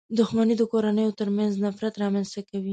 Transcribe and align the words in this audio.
•دښمني 0.17 0.55
د 0.57 0.63
کورنيو 0.71 1.15
تر 1.19 1.27
منځ 1.37 1.51
نفرت 1.65 1.93
رامنځته 2.03 2.41
کوي. 2.49 2.69